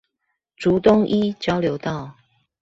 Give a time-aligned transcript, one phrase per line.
[0.57, 2.15] 竹東一交流道